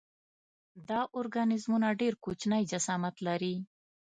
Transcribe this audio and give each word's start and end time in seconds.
دا 0.89 0.99
ارګانیزمونه 1.19 1.87
ډېر 2.01 2.13
کوچنی 2.23 2.61
جسامت 2.71 3.15
لري. 3.27 3.55